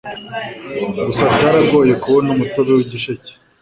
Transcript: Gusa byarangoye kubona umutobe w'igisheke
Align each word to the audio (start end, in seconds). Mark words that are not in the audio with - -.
Gusa 1.07 1.23
byarangoye 1.35 1.93
kubona 2.03 2.27
umutobe 2.31 2.71
w'igisheke 2.73 3.31